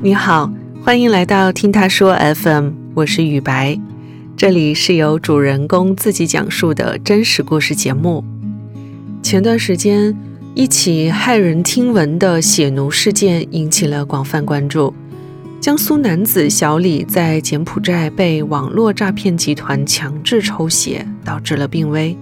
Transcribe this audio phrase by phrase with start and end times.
[0.00, 0.48] 你好，
[0.84, 3.76] 欢迎来到听他说 FM，我是雨白，
[4.36, 8.22] 这里是由主人公自己讲述的真实故事节目。
[9.24, 10.16] 前段时间，
[10.54, 14.94] 一起骇人听闻的血奴事件引起了广泛关注。
[15.60, 22.16] 江苏男子小李在柬埔寨被网络诈骗集团强制抽血，导致了病危。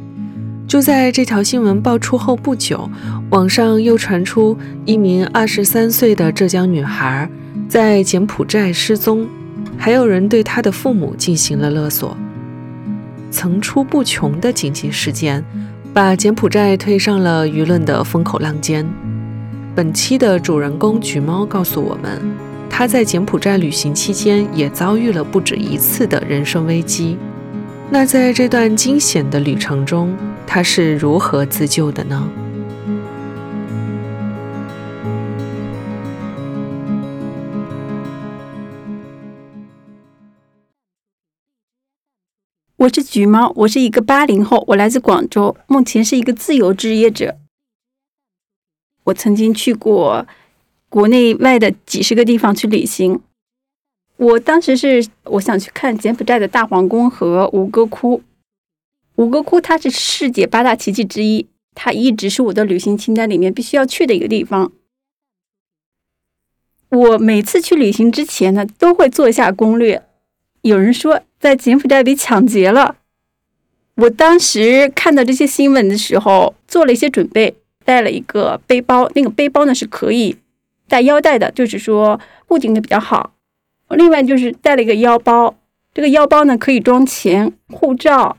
[0.67, 2.89] 就在这条新闻爆出后不久，
[3.29, 7.29] 网上又传出一名二十三岁的浙江女孩
[7.69, 9.27] 在柬埔寨失踪，
[9.77, 12.17] 还有人对他的父母进行了勒索。
[13.31, 15.45] 层出不穷的紧急事件，
[15.93, 18.87] 把柬埔寨推上了舆论的风口浪尖。
[19.75, 22.23] 本期的主人公橘猫告诉我们，
[22.71, 27.19] 他在柬埔寨旅行期间也遭遇了不止一次的人生危机。
[27.91, 32.29] 那在这段惊险的旅程中，他是如何自救的呢？
[42.87, 47.37] 我是橘猫，我是一个八零后，我来自广州，目前是一个自由职业者。
[49.03, 50.25] 我曾经去过
[50.89, 53.21] 国内外的几十个地方去旅行。
[54.17, 58.23] 我当时是我想去看柬埔寨的大皇宫和吴哥窟。
[59.17, 64.71] 吴哥窟它是世界八大奇迹之一，它一直是我的旅行清单里面必须要去的一个地方。
[66.91, 70.06] 我每次去旅行之前呢，都会做一下攻略。
[70.67, 72.97] 有人说在柬埔寨被抢劫了，
[73.95, 80.37] 我当时看到这些新闻的时候，做了一些准备，带了一个背包，那个背包呢是可以
[80.89, 83.33] 带腰带的，就是说固定的比较好。
[83.91, 85.57] 另外就是带了一个腰包，
[85.95, 88.37] 这个腰包呢可以装钱、护照，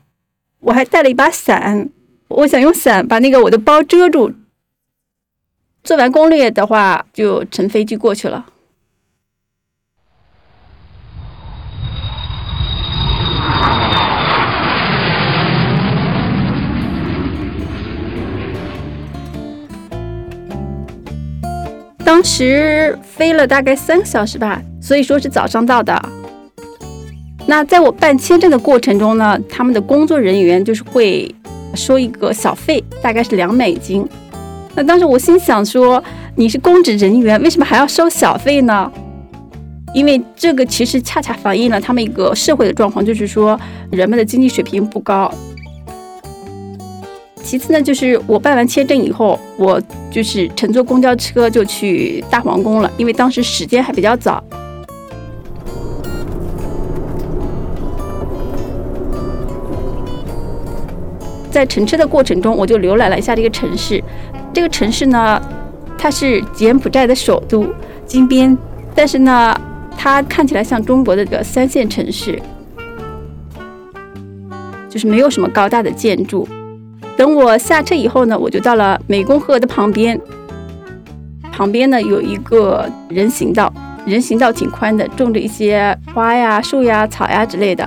[0.60, 1.88] 我还带了一把伞，
[2.28, 4.34] 我想用伞把那个我的包遮住。
[5.82, 8.44] 做完攻略的话，就乘飞机过去了。
[22.08, 24.62] 当时飞了大概三个小时吧。
[24.80, 25.94] 所以说是早上到的。
[27.46, 31.30] 那在我办签证的过程中呢，他们的工作人员就是会
[31.74, 34.08] 收一个小费，大概是两美金。
[34.74, 36.02] 那当时我心想说，
[36.34, 38.90] 你是公职人员，为什么还要收小费呢？
[39.92, 45.30] 因为这个其实恰恰反映了他们一个社会的状况，就是说人们的经济水平不高。
[47.48, 54.44] 其次呢，就是我办完签证以后，我就是乘坐公交车就去大皇宫了，因为当时时间还比较早。
[61.50, 64.04] 在乘车的过程中，我就浏览了一下这个城市。
[64.52, 65.40] 这个城市呢，
[65.96, 67.66] 它是柬埔寨的首都
[68.04, 68.54] 金边，
[68.94, 69.58] 但是呢，
[69.96, 72.38] 它看起来像中国的这个三线城市，
[74.90, 76.46] 就是没有什么高大的建筑。
[77.18, 80.18] 等我下车以后呢，我就到了湄公河的旁边，
[81.50, 83.72] 旁边呢有一个人行道，
[84.06, 87.86] 人行道挺宽的，种着一些花呀、树呀、草呀之类的。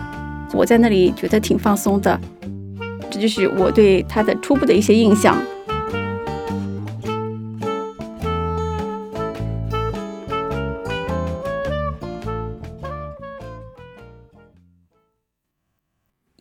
[0.53, 2.19] 我在那里觉得挺放松的。
[3.09, 5.38] 这就是我对它的初步的一些印象。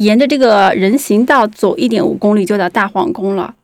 [0.01, 3.55] 沿着这个人行道走一点五公里就到大皇宫了。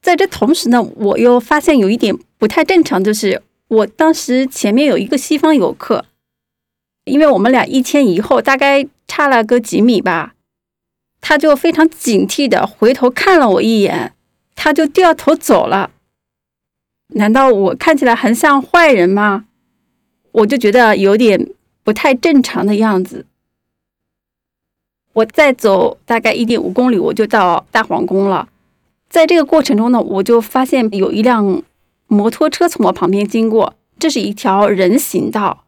[0.00, 6.04] 在这同时呢，我又发现有一点不太正常，就是我当时前面有一个西方游客，
[7.04, 10.34] 因为我们俩一前一后，大概差了个几米吧。
[11.20, 14.12] 他就非常警惕的回头看了我一眼，
[14.54, 15.90] 他就掉头走了。
[17.14, 19.46] 难道我看起来很像坏人吗？
[20.30, 21.50] 我就觉得有点
[21.82, 23.26] 不太正常的样子。
[25.16, 28.48] 我再走大概一点五公里，我就到大皇宫了。
[29.08, 31.62] 在这个过程中呢，我就发现有一辆
[32.06, 35.64] 摩托车从我旁边经过，这是一条人行道。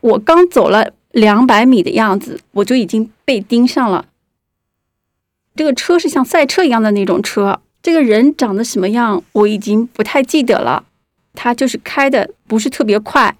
[0.00, 0.92] 我刚走了。
[1.12, 4.04] 两百米的样子，我就已经被盯上了。
[5.54, 10.84] 这个车是像赛车一样的那种车，这个人长得什么样，我已经不太记得了。
[11.32, 13.34] 他就是开的不是特别快，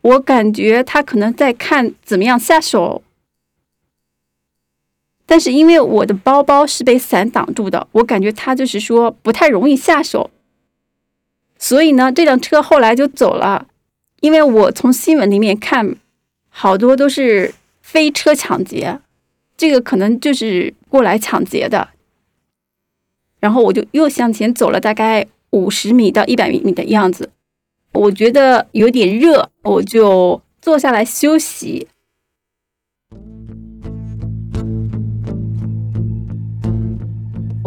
[0.00, 3.02] 我感觉他可能在看怎么样下手。
[5.28, 10.30] 但是因为我的包包是被伞挡住的，我感觉他就是说不太容易下手。
[11.56, 13.68] 所以呢，这辆车后来就走了。
[14.20, 15.96] 因为我从新闻里面看。
[16.50, 18.98] 好多都是飞车抢劫，
[19.56, 21.90] 这个可能就是过来抢劫的。
[23.38, 27.30] 然后我就又向前走了大概五十米到一百米的样子，
[27.92, 31.86] 我觉得有点热，我就坐下来休息。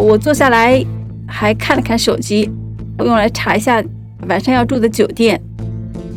[0.02, 0.84] 我坐下来
[1.28, 2.50] 还看了看手机，
[3.00, 3.82] 用来查一下
[4.28, 5.40] 晚上要住的酒店。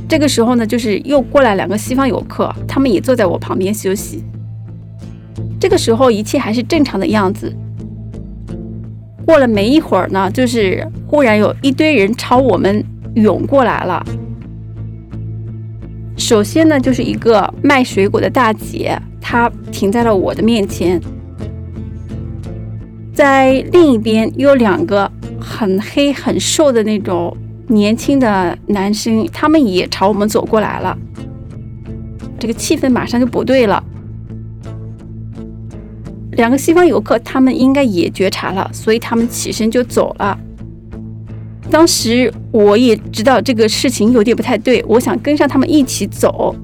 [0.09, 4.25] 这个时候呢，就是又过来两个西方游客，他们也坐在我旁边休息。
[5.61, 7.55] 这个时候一切还是正常的样子。
[9.27, 12.83] 过了没一会儿呢，就是忽然有一堆人朝我们
[13.15, 14.05] 涌过来了。
[16.17, 20.99] 首先呢，就是一个卖水果的大姐，她停在了我的面前。
[23.15, 27.35] 在另一边有两个很黑很瘦的那种
[27.69, 30.99] 年轻的男生，他们也朝我们走过来了。
[32.41, 33.83] 这个气氛马上就不对了。
[36.33, 40.37] 两个西方游客，他们应该也觉察了，所以他们起身就走了。
[41.71, 46.55] 当时我也知道这个事情有点不太对，我想跟上他们一起走，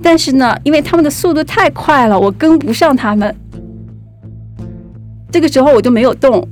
[0.00, 3.34] 但是呢，因为他们的速度太快了，我跟不上他们。
[5.34, 6.46] 这个时候我就没有动，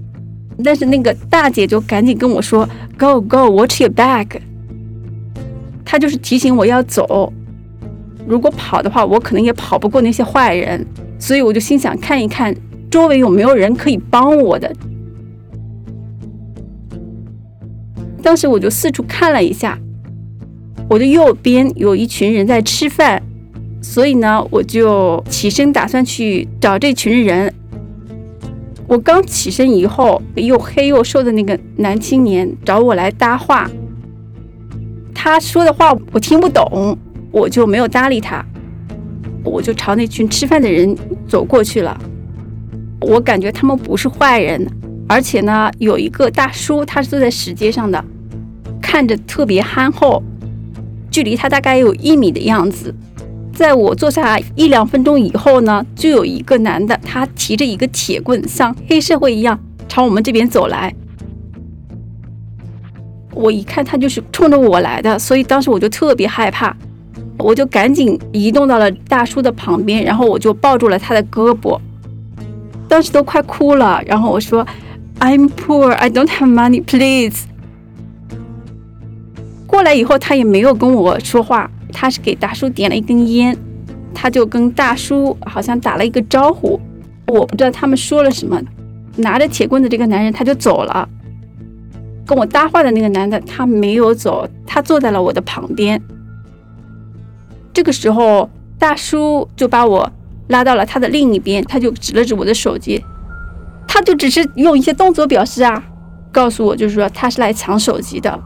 [0.64, 2.68] 但是那个大姐就赶紧跟我说
[2.98, 4.40] ：“Go go, watch your back。”
[5.86, 7.32] 她就是提醒我要走，
[8.26, 10.84] 如果跑的话，我可能也跑不过那些坏人。
[11.16, 12.52] 所以我就心想看一看
[12.90, 14.74] 周围有没有人可以帮我的。
[18.20, 19.78] 当时我就四处看了一下，
[20.90, 23.22] 我的右边有一群人在吃饭，
[23.80, 27.54] 所以呢，我就起身打算去找这群人。
[28.92, 33.66] 我刚起身以后，又黑又瘦的那个男青年找我来搭话，
[35.14, 36.98] 他说的话我听不懂，
[37.30, 38.44] 我就没有搭理他。
[39.44, 40.94] 我就朝那群吃饭的人
[41.26, 41.98] 走过去了。
[43.00, 44.70] 我感觉他们不是坏人，
[45.08, 48.04] 而且呢，有一个大叔，他是坐在石阶上的，
[48.82, 50.22] 看着特别憨厚，
[51.10, 52.94] 距离他大概有一米的样子。
[53.54, 59.58] 在我坐下来一两分钟以后呢，就有一个男的，他提着一个铁棍，像黑社会一样
[59.88, 60.94] 朝我们这边走来。
[63.34, 66.76] 我一看他就是冲着我来的，所以当时我就特别害怕。
[67.38, 71.80] 我就赶紧移动到了大叔的旁边，然后我就抱住了他的胳膊，
[72.86, 74.00] 当时都快哭了。
[74.06, 74.64] 然后我说
[75.18, 77.46] ：“I'm poor, I don't have money, please。”
[79.66, 83.56] 过来以后，他也没有跟我说话，他是给大叔点了一根烟，
[84.14, 86.80] 他就跟大叔好像打了一个招呼，
[87.26, 88.60] 我不知道他们说了什么。
[89.16, 91.06] 拿着铁棍的这个男人他就走了，
[92.26, 96.00] 跟我搭话的那个男的他没有走，他坐在了我的旁边。
[97.74, 98.48] 这个时候，
[98.78, 100.10] 大叔就把我
[100.48, 103.04] 拉到了他的另一边，他就指了指我的手机，
[103.86, 105.84] 他就只是用一些动作表示啊，
[106.30, 108.42] 告诉我就是说他是来抢手机的。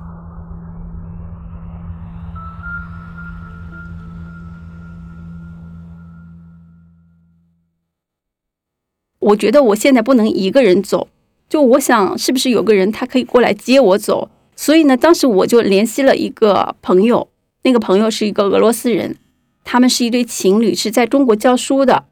[9.26, 11.08] 我觉得我现在不能一个人走，
[11.49, 17.28] 就我想是不是有个人他可以过来接我走，所以呢，当时我就联系了一个朋友。
[17.62, 19.17] 那个朋友是一个俄罗斯人，
[19.64, 22.05] 他们是一对情侣，是在中国教书的。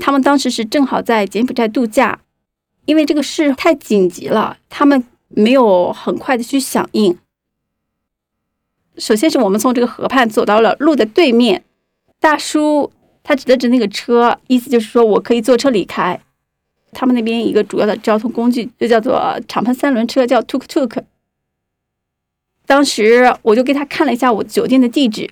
[0.00, 2.20] 他们当时是正好在柬埔寨度假，
[2.86, 7.18] 因为这个事太紧急了，他们没有很快的去响应。
[8.96, 11.64] 首先是我们从这个河畔走到了路的对面，
[12.18, 12.90] 大叔
[13.22, 16.18] 他指了指那个车，意思就是说我可以坐车离开。
[16.92, 21.02] 他们那边一个主要的交通工具就叫做敞篷三轮车，叫 tuk tuk。
[22.66, 25.30] 当时我就给他看了一下我酒店的地址，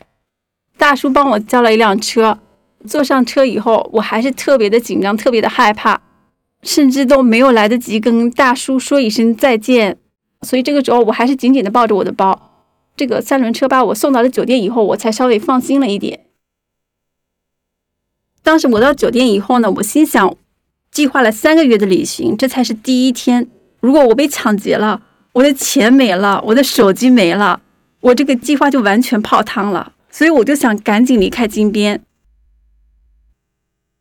[0.77, 2.39] 大叔帮我叫了一辆车。
[2.87, 6.01] 坐上车以后，我还是特别的紧张，特别的害怕，
[6.63, 9.99] 甚至都没有来得及跟大叔说一声再见。
[10.43, 12.53] 所以这个时候，我还是紧紧的抱着我的包。
[12.97, 16.27] 这个三轮车把我送到了酒店以后，我才稍微放心了一点。
[18.45, 20.37] 当时我到酒店以后呢，我心想，
[20.91, 23.49] 计划了三个月的旅行，这才是第一天。
[23.81, 25.03] 如果我被抢劫了，
[25.33, 27.61] 我的钱没了，我的手机没了，
[28.01, 29.93] 我这个计划就完全泡汤了。
[30.11, 32.01] 所以我就想赶紧离开金边。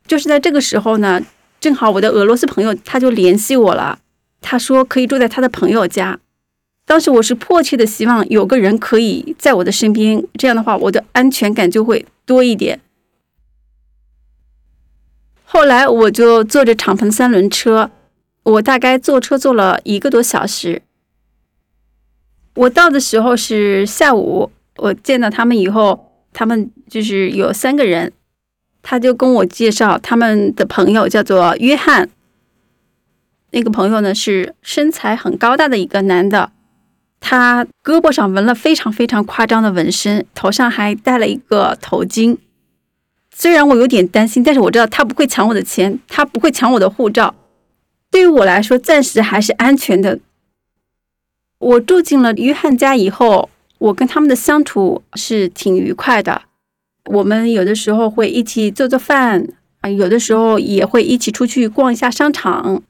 [0.07, 1.21] 就是在这个时候呢，
[1.59, 3.99] 正好我的俄罗斯朋友他就联系我了，
[4.41, 6.19] 他说可以住在他的朋友家。
[6.85, 12.79] 当时我是迫切的希望有个人可以在我的身边，这样的话我的安全感就会多一点。
[15.49, 17.89] 后来我就坐着敞篷三轮车，
[18.43, 20.81] 我大概坐车坐了一个多小时。
[22.53, 28.11] 我到的时候是下午，我见到他们以后，他们就是有三个人，
[28.81, 32.09] 他就跟我介绍他们的朋友叫做约翰。
[33.51, 36.51] 那个朋友呢是身材很高大的一个男的，
[37.21, 42.37] 他胳膊上纹了非常非常夸张的纹身，头上还戴了一个头巾。
[43.39, 47.35] 虽然我有点担心，但是我知道他不会抢我的钱，他不会抢我的护照。
[48.09, 50.17] 对于我来说，暂时还是安全的。
[51.59, 56.45] 我住进了约翰家以后，我跟他们的相处是挺愉快的。
[57.05, 59.47] 我们有的时候会一起做做饭
[59.81, 62.81] 啊，有的时候也会一起出去逛一下商场。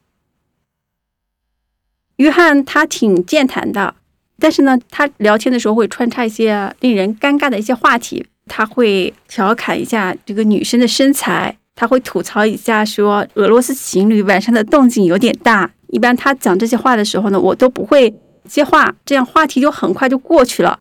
[2.15, 3.95] 约翰他挺健谈的，
[4.39, 8.27] 但是呢，他聊天的时候会穿插一些令人尴尬的一些话题。
[8.47, 15.71] 他会调侃一下这个女生的身材，他会吐槽一下说俄罗斯情侣晚上的动静有点大。
[15.89, 18.13] 一般他讲这些话的时候呢，我都不会
[18.45, 20.79] 接话，这样话题就很快就过去了。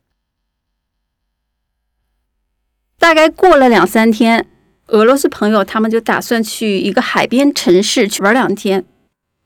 [2.99, 4.47] 大概过了两三天，
[4.89, 8.85] 俄罗斯朋友他们就打算去一个海边城市去玩两天。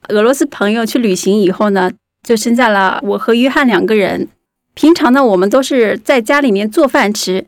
[0.08, 1.90] 俄罗斯朋友去旅行以后呢，
[2.22, 4.28] 就剩下了我和约翰两个人。
[4.72, 7.46] 平常呢，我们都是在家里面做饭吃，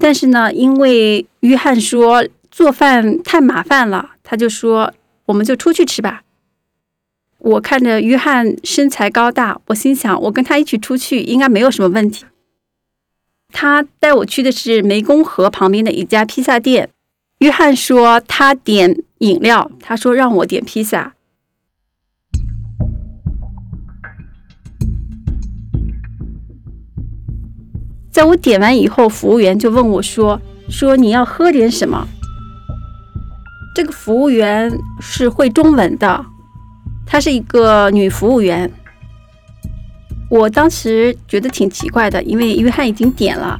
[0.00, 4.92] 但是呢，因为约翰说做饭太麻烦了，他就说
[5.26, 6.22] 我们就出去吃吧。
[7.38, 12.24] 我看着约翰身材高大，我心想我跟他一起出去应该没有什么问题。
[13.52, 16.88] 他带我去的是湄公河旁边的一家披萨店。
[17.38, 21.14] 约翰说他点饮料，他说让我点披萨。
[28.10, 32.06] 在我点完以后，服务员就问我说：“说你要喝点什么？”
[33.74, 36.26] 这个服务员是会中文的，
[37.06, 38.70] 她是一个女服务员。
[40.28, 43.58] 我当时觉得挺奇怪的，因为约翰已经点了，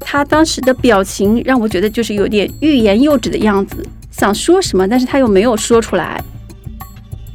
[0.00, 6.22] 他当时的表情让我觉得就是有点欲言又止的样子，想说什么，但是他又没有说出来。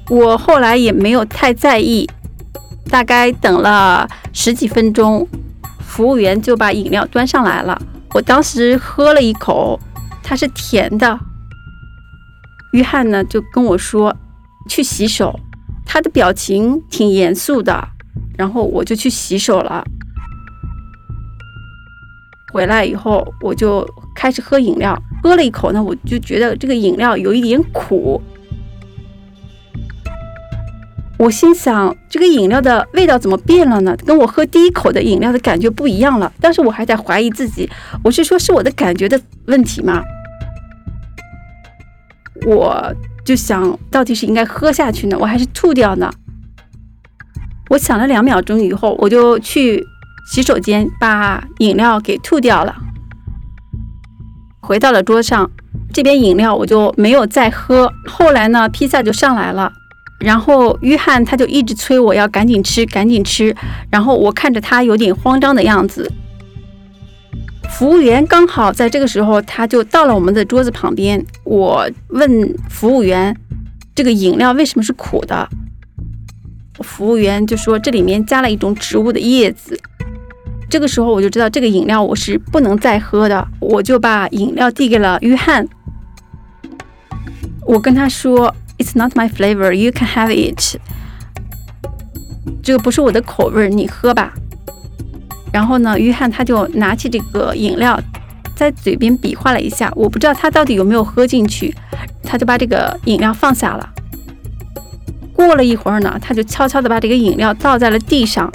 [0.10, 2.08] 我后来也没有太在意，
[2.90, 5.28] 大概等了十几分钟。
[6.00, 7.78] 服务员就把饮料端上来了，
[8.14, 9.78] 我当时喝了一口，
[10.24, 11.20] 它是甜的。
[12.72, 14.16] 约翰呢就跟我说
[14.70, 15.38] 去洗手，
[15.86, 17.86] 他的表情挺严肃的，
[18.38, 19.84] 然后我就去洗手了。
[22.54, 28.22] 回来以后我就开始喝饮料，喝了一口呢，我就觉得这个饮料有一点苦。
[31.20, 33.94] 我心想，这个饮料的味道怎么变了呢？
[34.06, 36.32] 跟我喝第一口的饮料的感觉不一样了。
[36.40, 37.70] 但是我还在怀疑自己，
[38.02, 40.02] 我是说是我的感觉的问题吗？
[42.46, 42.96] 我
[43.26, 46.10] 就想到底是应该喝下去呢，我还是吐掉呢？
[47.70, 49.86] 我想了两秒钟以后，我就去
[50.32, 52.74] 洗手间把饮料给吐掉了。
[54.62, 55.52] 回到了桌上，
[55.92, 57.92] 这边饮料我就没有再喝。
[58.08, 59.74] 后来呢，披萨就上来了。
[60.20, 63.56] 然后约翰他就一直催我要赶紧吃，赶紧吃。
[63.90, 66.12] 然后我看着他有点慌张的样子。
[67.70, 71.26] 服务员刚好在这个时候，他就到了我们的桌子旁边。
[71.46, 73.34] 我问服务员
[73.96, 75.48] ：“这个饮料为什么是苦的？”
[76.84, 79.80] 服务员就说：“这里面加了一种植物的叶子。”
[80.70, 85.66] 这个时候我就知道这个饮料我是不能再喝的，我就把饮料递给了约翰。
[87.66, 88.54] 我跟他说。
[88.90, 89.72] It's not my flavor.
[89.72, 90.80] You can have it.
[92.64, 94.34] 这个不是我的口味，你喝吧。
[95.54, 98.02] 然后呢，约翰他就拿起这个饮料，
[98.56, 101.72] 在嘴边比划了一下，我不知道他到底有没有喝进去。
[102.24, 103.88] 他就把这个饮料放下了。
[105.34, 108.52] 过了一会儿呢，他就悄悄的把这个饮料倒在了地上。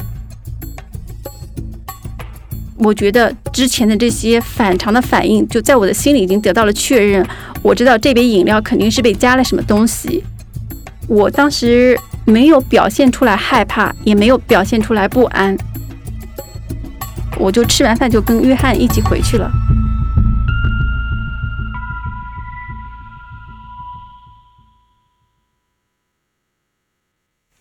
[2.79, 7.27] 我觉得之前的这些反常的反应，就在我的心里已经得到了确认。
[7.63, 10.23] 我知道这杯饮料肯定是被加了什么东西。
[11.07, 15.57] 我当时没有表现出来害怕，也没有表现出来不安。
[17.39, 19.51] 我就吃完饭就跟约翰一起回去了。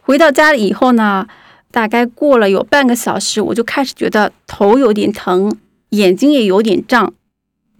[0.05, 1.27] 回到家里以后呢，
[1.73, 5.57] 大概过了有半个小时，我就开始觉得头有点疼，
[5.89, 7.15] 眼睛也有点胀。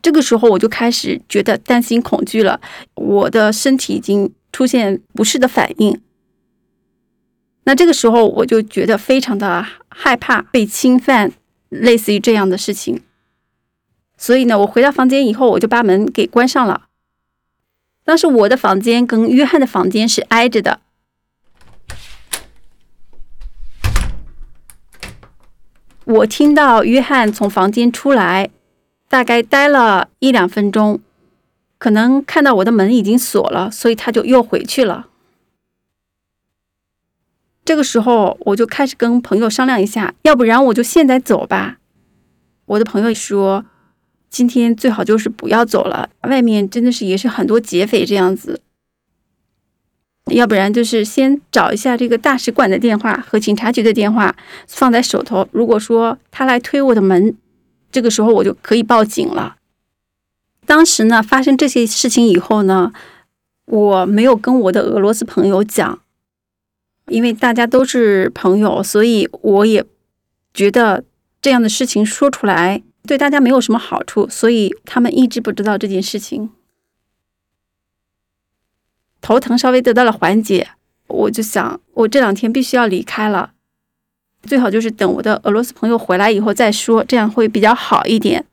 [0.01, 2.59] 这个时候我就开始觉得担心恐惧了，
[2.95, 6.01] 我的身体已经出现不适的反应。
[7.65, 11.31] 那这个时候我就觉得非常的害怕被侵犯，
[11.69, 12.99] 类似于这样的事情。
[14.17, 16.87] 所以呢，我回到房间以后，我就把门给关上了。
[18.03, 20.81] 当时我的房间跟约翰的房间是挨着的，
[26.05, 28.49] 我听到约翰从房间出来。
[29.09, 30.99] 大概待了一两分钟，
[31.77, 35.05] 可能看到我的门已经锁了，所以他就又回去了。
[37.63, 41.77] 这个时候我就开始跟朋友商量一下，要不然我就现在走吧。
[42.65, 43.63] 我的朋友说，
[44.31, 48.61] 今天最好就是不要走了，外面真的是也是很多劫匪这样子。
[50.27, 54.35] 要不然就是先找一下这个大使馆的电话和警察局的电话
[54.67, 55.47] 放在手头。
[55.51, 57.35] 如果说他来推我的门，
[57.91, 59.57] 这个时候我就可以报警了。
[60.65, 62.93] 当时呢，发生这些事情以后呢，
[63.65, 65.99] 我没有跟我的俄罗斯朋友讲，
[67.07, 69.85] 因为大家都是朋友，所以我也
[70.53, 71.03] 觉得
[71.41, 76.49] 这样的事情说出来对大家没有什么好处，所以他们一直不知道这件事情。
[79.23, 80.67] 头疼稍微得到了缓解，
[81.07, 83.53] 我就想，我这两天必须要离开了，
[84.43, 88.45] 最好就是等我的俄罗斯朋友回来以后再说，这样会比较好一点。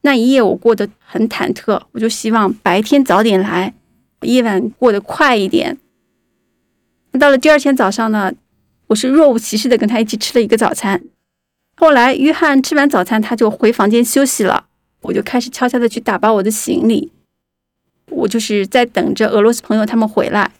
[0.00, 3.72] 那一夜我过得很忐忑，我就希望白天早点来，
[4.22, 5.78] 夜晚过得快一点。
[7.20, 8.32] 到了第二天早上呢，
[8.88, 11.00] 我是若无其事的跟他一起吃了一个早餐。
[11.76, 14.66] 后来约翰吃完早餐，他就回房间休息了，
[15.02, 17.12] 我就开始悄悄的去打包我的行李。
[18.10, 20.50] 我就是在等着俄罗斯朋友他们回来。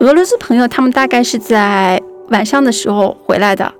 [0.00, 3.72] 俄罗斯朋友他们大概是在晚上的时候回来的。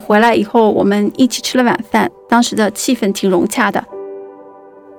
[0.00, 3.84] 回来以后，我们一起吃了晚饭，当时的气氛挺融洽的。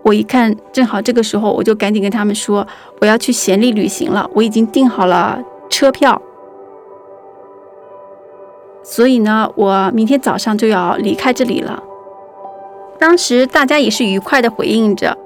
[0.03, 2.65] 我一看，正好这个时候，我就赶紧跟他们说，
[3.01, 6.21] 我要去暹粒旅行了，我已经订好了车票。
[8.83, 11.83] 所以呢，我明天早上就要离开这里了。
[12.97, 15.17] 当时大家也是愉快的回应着。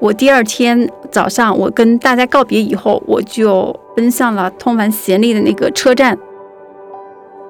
[0.00, 6.18] 我第二天早上，我跟大家告别以后，我就奔向了通往暹粒的那个车站。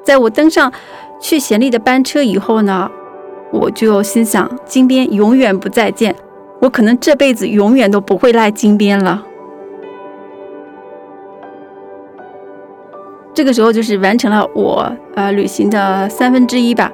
[0.04, 0.72] 在我登上
[1.20, 2.90] 去暹粒的班车以后呢，
[3.52, 6.14] 我就心想：金边永远不再见，
[6.60, 9.24] 我可能这辈子永远都不会来金边了。
[13.38, 16.90] 这个时候就是完成了我呃旅行的三分之一吧，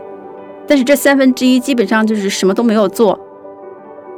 [0.68, 3.18] 但是这三分之一基本上就是什么都没有做，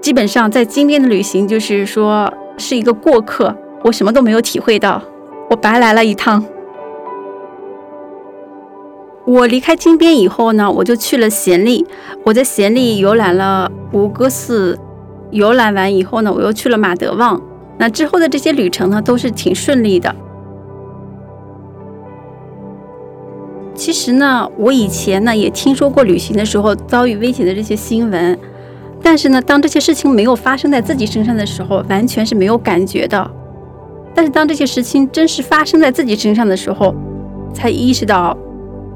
[0.03, 5.01] 基本上在金边的旅行就是说是一个过客，我什么都没有体会到，
[5.51, 6.45] 我白来了一趟。
[9.25, 11.87] 我离开金边以后呢，我就去了暹粒，
[12.25, 14.77] 我在暹粒游览了吴哥寺，
[15.31, 17.41] 游览完以后呢，我又去了马德旺，
[17.79, 20.12] 那之后的这些旅程呢都是挺顺利的。
[23.77, 28.37] 其实呢，我以前呢也听说过旅行的时候遭遇危险的这些新闻，
[29.03, 33.31] 但是呢，当这些事情没有发生在自己身上的时候，完全是没有感觉的。
[34.15, 36.95] 但是当这些事情真实发生在自己身上的时候，
[37.53, 38.37] 才意识到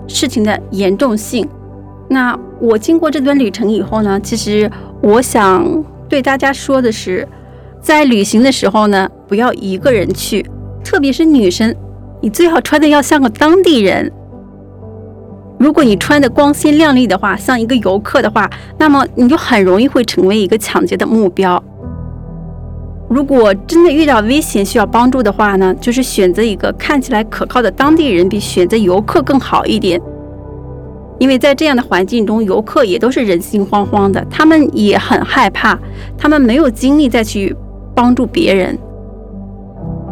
[0.09, 1.47] 事情的严重性。
[2.09, 4.71] 那我经过这段旅程以后呢，其实
[5.03, 7.29] 我想对大家说的是，
[7.81, 10.45] 在旅行的时候呢，不要一个人去，
[10.83, 11.77] 特别是女生，
[12.23, 14.11] 你最好穿的要像个当地人。
[15.61, 21.62] 如果你穿的光鲜亮丽的话，像一个游客的话，那么你就很容易会成为一个抢劫的目标。
[23.11, 30.01] 如果真的遇到危险需要帮助的话呢，就是选择一个看起来可靠的当地人，比选择游客更好一点。
[31.18, 35.79] 因为在这样的环境中，游客也都是人心惶惶的，他们也很害怕，
[36.16, 37.55] 他们没有精力再去
[37.94, 38.79] 帮助别人。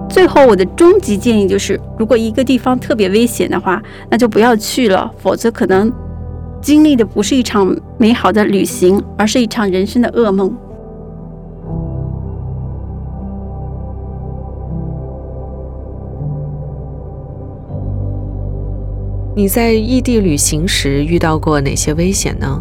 [0.09, 5.93] 最后，我的终极建议就是，如果一个地方特别危险的话，那就不要去了，否则可能
[6.61, 10.53] 经历的不是一场美好的旅行，而是一场人生的噩梦。
[19.37, 22.61] 你在异地旅行时遇到过哪些危险呢？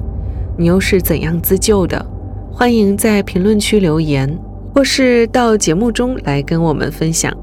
[0.58, 2.06] 你又是怎样自救的？
[2.52, 4.38] 欢迎在评论区留言。
[4.78, 7.36] 或是到节目中来跟我们分享。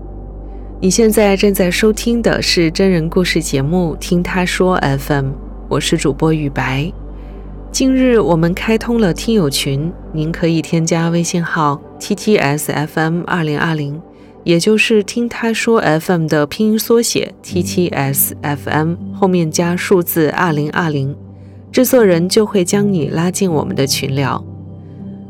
[0.80, 5.30] 你现在正在收听的是真人故事节目《听他说 FM》，
[5.68, 6.92] 我是主播雨白。
[7.72, 14.00] 近日我们开通了听友群，您可以添加微信号 ttsfm 二零二零，
[14.44, 21.16] 也就是听他说 FM 的拼音缩写 ttsfm 后面加数字二零二零，
[21.72, 24.53] 制作人就会将你拉进我们的群聊。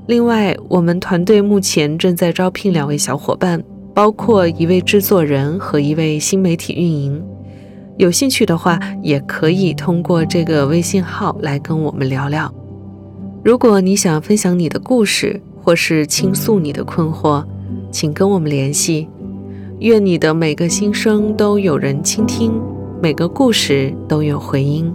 [0.06, 3.64] 另外，我们团队目前正在招聘两位小伙伴，
[3.94, 7.24] 包括一位制作人和一位新媒体运营。
[7.96, 12.52] 有兴趣的话，也可以通过这个微信号来跟我们聊聊。
[13.42, 17.42] 如果你想分享你的故事，或是倾诉你的困惑，
[17.90, 19.08] 请跟我们联系。
[19.78, 22.52] 愿你的每个心声都有人倾听，
[23.00, 24.92] 每个故事都有回音。